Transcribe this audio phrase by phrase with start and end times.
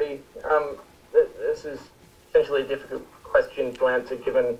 [0.00, 0.76] Um,
[1.12, 1.80] this is
[2.30, 4.56] essentially a difficult question to answer given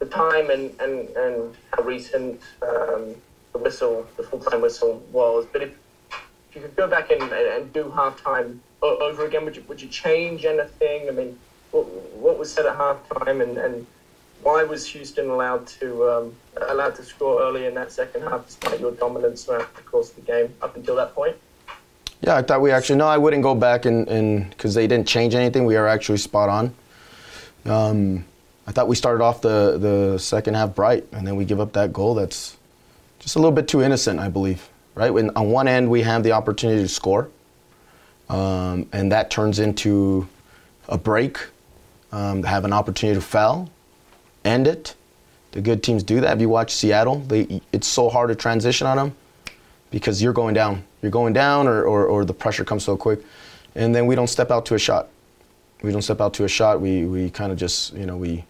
[0.00, 3.14] the time and, and, and how recent um,
[3.52, 5.46] the whistle, the full time whistle was.
[5.52, 5.70] But if,
[6.50, 9.88] if you could go back and, and do halftime over again, would you, would you
[9.88, 11.08] change anything?
[11.08, 11.38] I mean,
[11.70, 11.86] what,
[12.16, 13.86] what was said at halftime and, and
[14.42, 16.36] why was Houston allowed to um,
[16.68, 20.16] allowed to score early in that second half despite your dominance throughout the course of
[20.16, 21.36] the game up until that point?
[22.22, 25.34] Yeah, I thought we actually no, I wouldn't go back and because they didn't change
[25.34, 25.64] anything.
[25.64, 26.74] We are actually spot on.
[27.64, 28.24] Um,
[28.66, 31.72] I thought we started off the the second half bright, and then we give up
[31.74, 32.14] that goal.
[32.14, 32.56] That's
[33.18, 34.68] just a little bit too innocent, I believe.
[34.94, 35.10] Right?
[35.10, 37.28] When on one end we have the opportunity to score,
[38.30, 40.26] um, and that turns into
[40.88, 41.38] a break,
[42.12, 43.68] um, have an opportunity to foul,
[44.44, 44.94] end it.
[45.52, 46.36] The good teams do that.
[46.36, 49.16] If you watch Seattle, they, it's so hard to transition on them
[49.98, 50.84] because you're going down.
[51.00, 53.20] You're going down, or, or, or the pressure comes so quick.
[53.74, 55.08] And then we don't step out to a shot.
[55.80, 56.82] We don't step out to a shot.
[56.82, 58.44] We, we kind of just, you know, we,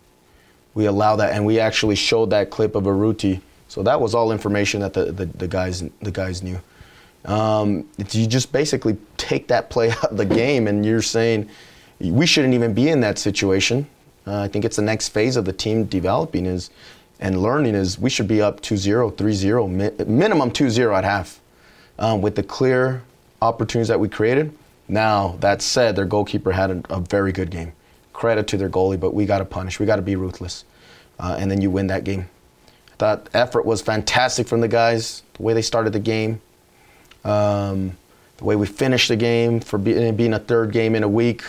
[0.75, 1.35] we allow that.
[1.35, 3.41] And we actually showed that clip of Urruti.
[3.69, 6.59] So that was all information that the, the, the guys, the guys knew.
[7.25, 11.49] Um, you just basically take that play out of the game, and you're saying
[12.01, 13.87] we shouldn't even be in that situation.
[14.27, 16.71] Uh, I think it's the next phase of the team developing is
[17.21, 21.41] and learning is we should be up 2-0, 3-0, mi- minimum 2-0 at half,
[21.99, 23.03] um, with the clear
[23.41, 24.57] opportunities that we created.
[24.89, 27.73] Now that said, their goalkeeper had a, a very good game.
[28.13, 29.81] Credit to their goalie, but we got to punish.
[29.81, 30.65] We got to be ruthless,
[31.19, 32.29] uh, and then you win that game.
[32.99, 35.23] That effort was fantastic from the guys.
[35.35, 36.41] The way they started the game,
[37.25, 37.97] um,
[38.39, 41.43] the way we finished the game for be- being a third game in a week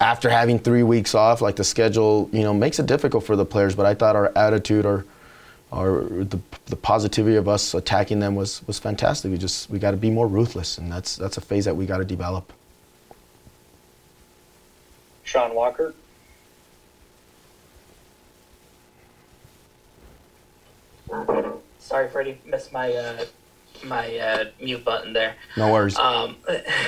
[0.00, 3.44] after having three weeks off, like the schedule, you know, makes it difficult for the
[3.44, 3.74] players.
[3.74, 5.04] But I thought our attitude, or
[5.72, 9.30] our the, the positivity of us attacking them was was fantastic.
[9.30, 11.86] We just we got to be more ruthless, and that's that's a phase that we
[11.86, 12.52] got to develop.
[15.24, 15.94] Sean Walker.
[21.78, 23.24] Sorry, Freddy, missed my uh,
[23.84, 25.36] my uh, mute button there.
[25.56, 25.96] No worries.
[25.96, 26.36] Um,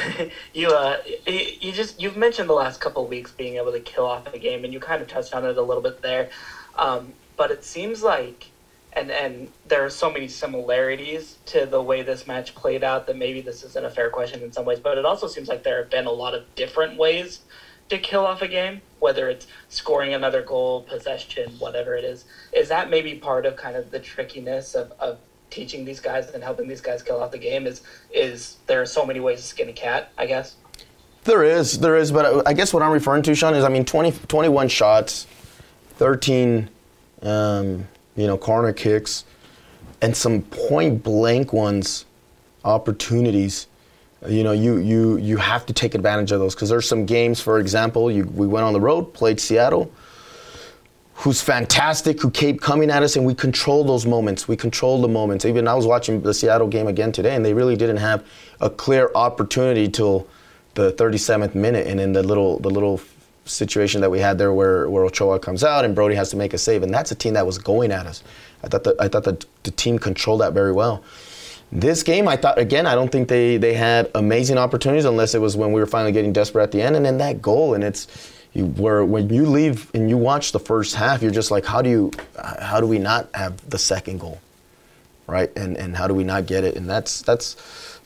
[0.54, 4.32] you uh, you just you've mentioned the last couple weeks being able to kill off
[4.32, 6.30] a game, and you kind of touched on it a little bit there.
[6.76, 8.50] Um, but it seems like,
[8.92, 13.16] and and there are so many similarities to the way this match played out that
[13.16, 15.78] maybe this isn't a fair question in some ways, but it also seems like there
[15.78, 17.40] have been a lot of different ways
[17.88, 22.24] to kill off a game, whether it's scoring another goal, possession, whatever it is.
[22.52, 25.18] Is that maybe part of kind of the trickiness of, of
[25.50, 27.82] teaching these guys and helping these guys kill off the game is
[28.12, 30.56] is there are so many ways to skin a cat, I guess.
[31.24, 33.84] There is, there is, but I guess what I'm referring to, Sean, is I mean
[33.84, 35.26] 20, 21 shots,
[35.96, 36.70] 13,
[37.22, 37.86] um,
[38.16, 39.24] you know, corner kicks,
[40.00, 42.06] and some point blank ones,
[42.64, 43.66] opportunities.
[44.26, 47.40] You know, you you you have to take advantage of those because there's some games,
[47.40, 49.92] for example, you, we went on the road, played Seattle
[51.18, 54.46] who's fantastic, who kept coming at us, and we control those moments.
[54.46, 55.44] We control the moments.
[55.44, 58.24] Even I was watching the Seattle game again today, and they really didn't have
[58.60, 60.28] a clear opportunity till
[60.74, 63.00] the 37th minute, and in the little the little
[63.44, 66.54] situation that we had there where where Ochoa comes out and Brody has to make
[66.54, 68.22] a save, and that's a team that was going at us.
[68.62, 71.02] I thought that I thought that the team controlled that very well.
[71.72, 75.40] This game, I thought again, I don't think they they had amazing opportunities unless it
[75.40, 77.82] was when we were finally getting desperate at the end, and then that goal, and
[77.82, 78.06] it's
[78.54, 81.82] you, where when you leave and you watch the first half, you're just like, how
[81.82, 82.10] do you,
[82.60, 84.40] how do we not have the second goal,
[85.26, 85.54] right?
[85.56, 86.76] And and how do we not get it?
[86.76, 87.56] And that's that's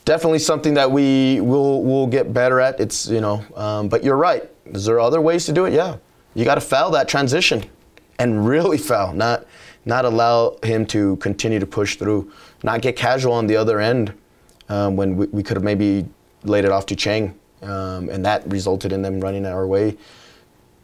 [0.05, 2.79] definitely something that we will will get better at.
[2.79, 4.43] It's you know, um, but you're right.
[4.65, 5.73] Is there other ways to do it?
[5.73, 5.97] Yeah,
[6.35, 7.63] you got to foul that transition,
[8.19, 9.45] and really foul, not
[9.85, 12.31] not allow him to continue to push through,
[12.63, 14.13] not get casual on the other end
[14.69, 16.05] um, when we, we could have maybe
[16.43, 19.97] laid it off to Chang, um, and that resulted in them running our way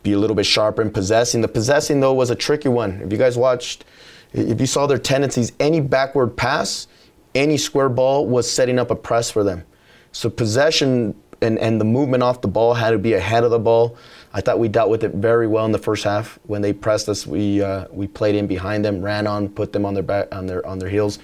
[0.03, 1.41] be a little bit sharper in possessing.
[1.41, 3.01] The possessing, though, was a tricky one.
[3.01, 3.85] If you guys watched,
[4.33, 6.87] if you saw their tendencies, any backward pass,
[7.35, 9.65] any square ball was setting up a press for them.
[10.11, 13.59] So possession and, and the movement off the ball had to be ahead of the
[13.59, 13.97] ball.
[14.33, 16.37] I thought we dealt with it very well in the first half.
[16.43, 19.85] When they pressed us, we uh, we played in behind them, ran on, put them
[19.85, 21.19] on their back on their on their heels.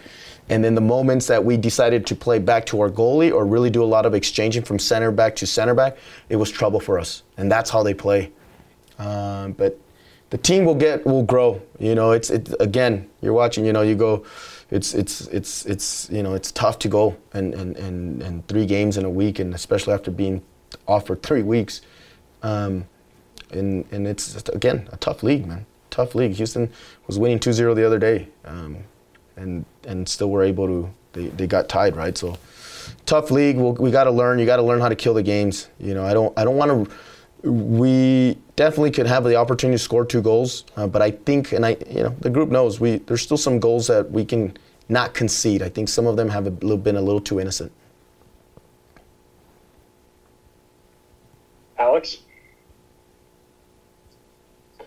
[0.47, 3.71] And then the moments that we decided to play back to our goalie or really
[3.71, 5.97] do a lot of exchanging from center back to center back,
[6.29, 7.23] it was trouble for us.
[7.37, 8.31] And that's how they play.
[8.99, 9.79] Um, but
[10.29, 11.61] the team will get will grow.
[11.79, 13.09] You know, it's it again.
[13.21, 13.65] You're watching.
[13.65, 14.25] You know, you go.
[14.71, 18.65] It's it's it's it's you know it's tough to go and and and, and three
[18.65, 20.41] games in a week, and especially after being
[20.87, 21.81] off for three weeks.
[22.43, 22.85] Um,
[23.51, 25.65] and and it's again a tough league, man.
[25.89, 26.33] Tough league.
[26.33, 26.69] Houston
[27.07, 28.77] was winning 2-0 the other day, um,
[29.37, 30.89] and and still were able to.
[31.13, 32.17] They, they got tied, right?
[32.17, 32.37] So
[33.05, 33.55] tough league.
[33.55, 34.37] We'll, we got to learn.
[34.37, 35.69] You got to learn how to kill the games.
[35.79, 36.89] You know, I don't I don't want
[37.43, 37.49] to.
[37.49, 41.65] We definitely could have the opportunity to score two goals, uh, but I think, and
[41.65, 44.55] I, you know, the group knows we there's still some goals that we can
[44.87, 45.61] not concede.
[45.61, 47.71] I think some of them have a little, been a little too innocent.
[51.77, 52.17] Alex.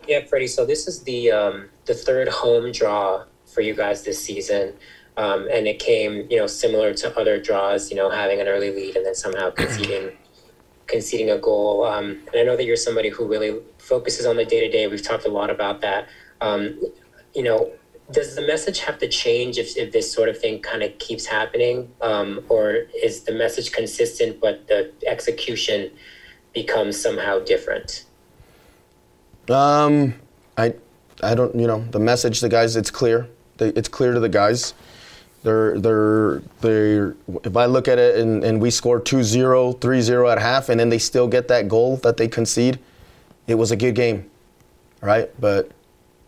[0.06, 0.46] Yeah, Freddy.
[0.46, 4.72] So this is the um, the third home draw for you guys this season,
[5.18, 7.90] um, and it came, you know, similar to other draws.
[7.90, 10.16] You know, having an early lead and then somehow conceding
[10.88, 11.84] conceding a goal.
[11.84, 14.86] Um, and I know that you're somebody who really focuses on the day to day.
[14.88, 16.08] We've talked a lot about that.
[16.40, 16.80] Um,
[17.34, 17.70] you know,
[18.10, 21.26] does the message have to change if, if this sort of thing kind of keeps
[21.26, 25.90] happening, um, or is the message consistent but the execution
[26.54, 28.06] becomes somehow different?
[29.48, 30.14] Um,
[30.56, 30.74] I,
[31.22, 31.54] I don't.
[31.54, 33.28] You know, the message, the guys, it's clear.
[33.58, 34.72] It's clear to the guys.
[35.42, 40.38] They're, they're, they're, if I look at it and, and we score 2-0, 3-0 at
[40.38, 42.78] half, and then they still get that goal that they concede,
[43.46, 44.30] it was a good game,
[45.00, 45.30] right?
[45.40, 45.70] But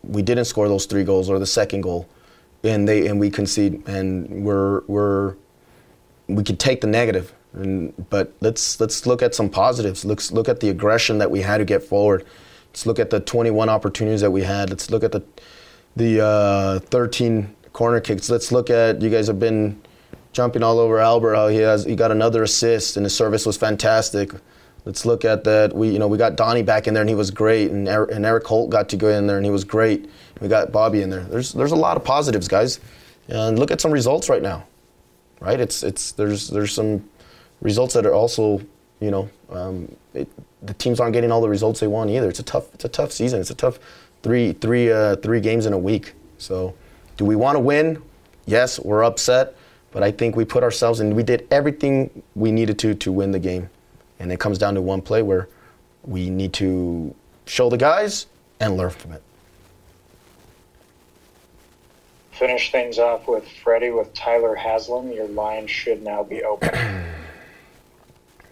[0.02, 2.08] we didn't score those three goals or the second goal,
[2.64, 5.34] and they and we concede, and we're we're
[6.26, 10.04] we could take the negative, and, but let's let's look at some positives.
[10.04, 12.24] Let's look at the aggression that we had to get forward.
[12.68, 14.70] Let's look at the 21 opportunities that we had.
[14.70, 15.22] Let's look at the
[15.96, 18.28] the uh, 13 corner kicks.
[18.30, 19.80] Let's look at you guys have been
[20.32, 21.34] jumping all over Albert.
[21.34, 24.32] How he has he got another assist and his service was fantastic.
[24.84, 25.74] Let's look at that.
[25.74, 28.12] We you know we got Donny back in there and he was great, and Erik,
[28.12, 30.08] and Erik Holt got to go in there and he was great.
[30.40, 31.24] We got Bobby in there.
[31.24, 32.80] There's there's a lot of positives, guys,
[33.28, 34.66] and look at some results right now.
[35.40, 35.60] Right?
[35.60, 37.08] It's it's there's there's some
[37.60, 38.60] results that are also
[39.00, 40.28] you know um, it,
[40.62, 42.28] the teams aren't getting all the results they want either.
[42.28, 43.40] It's a tough it's a tough season.
[43.40, 43.78] It's a tough
[44.22, 46.14] three three uh, three games in a week.
[46.38, 46.74] So
[47.20, 48.02] do we want to win?
[48.46, 49.54] Yes, we're upset,
[49.92, 51.14] but I think we put ourselves in.
[51.14, 53.68] We did everything we needed to to win the game,
[54.18, 55.46] and it comes down to one play where
[56.02, 57.14] we need to
[57.44, 58.24] show the guys
[58.58, 59.22] and learn from it.
[62.32, 65.12] Finish things off with Freddy with Tyler Haslam.
[65.12, 66.70] Your line should now be open.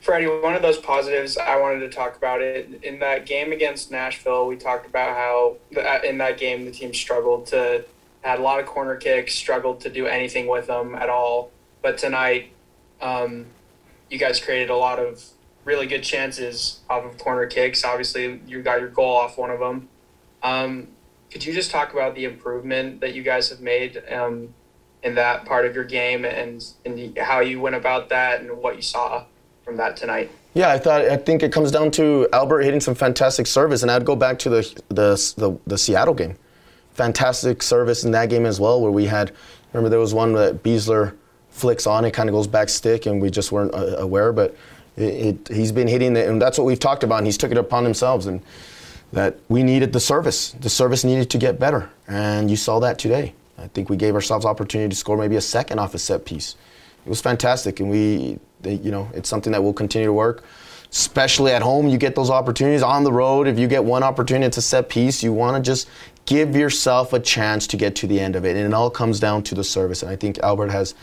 [0.03, 3.91] Freddy, one of those positives I wanted to talk about it in that game against
[3.91, 4.47] Nashville.
[4.47, 7.87] We talked about how uh, in that game the team struggled to
[8.23, 11.51] had a lot of corner kicks, struggled to do anything with them at all.
[11.83, 12.53] But tonight,
[13.01, 13.47] um,
[14.11, 15.25] you guys created a lot of
[15.65, 17.85] really good chances off of corner kicks.
[17.85, 19.89] Obviously, you got your goal off one of them.
[20.43, 20.89] Um,
[21.31, 24.55] could you just talk about the improvement that you guys have made um,
[25.03, 28.77] in that part of your game and, and how you went about that and what
[28.77, 29.25] you saw
[29.65, 30.31] from that tonight?
[30.55, 33.91] Yeah, I thought I think it comes down to Albert hitting some fantastic service, and
[33.91, 36.37] I'd go back to the the, the, the Seattle game
[36.99, 39.33] fantastic service in that game as well, where we had,
[39.73, 41.15] remember there was one that Besler
[41.51, 44.33] flicks on, it kind of goes back stick, and we just weren't uh, aware.
[44.33, 44.57] But
[44.97, 47.53] it, it, he's been hitting it, and that's what we've talked about, and he's took
[47.53, 48.43] it upon himself, and
[49.13, 50.51] that we needed the service.
[50.53, 53.33] The service needed to get better, and you saw that today.
[53.57, 56.57] I think we gave ourselves opportunity to score maybe a second off a set piece.
[57.07, 60.45] It was fantastic, and we, they, you know, it's something that will continue to work
[60.91, 62.83] especially at home, you get those opportunities.
[62.83, 65.23] On the road, if you get one opportunity, it's a set piece.
[65.23, 65.89] You want to just
[66.29, 68.55] give yourself a chance to get to the end of it.
[68.55, 70.03] And it all comes down to the service.
[70.03, 70.95] And I think Albert has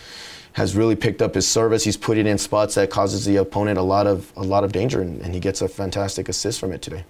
[0.53, 1.83] has really picked up his service.
[1.83, 4.71] He's put it in spots that causes the opponent a lot of a lot of
[4.71, 7.03] danger, and, and he gets a fantastic assist from it today.